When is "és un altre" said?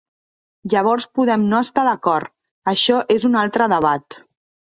3.17-3.67